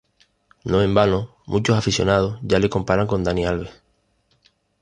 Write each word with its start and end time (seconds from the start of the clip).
No 0.63 0.81
en 0.81 0.95
vano, 0.95 1.29
muchos 1.45 1.77
aficionados 1.77 2.39
ya 2.41 2.57
le 2.57 2.71
comparan 2.71 3.05
con 3.05 3.23
Dani 3.23 3.45
Alves. 3.45 3.83